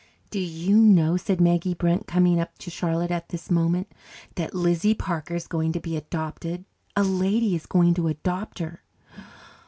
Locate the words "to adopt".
7.93-8.57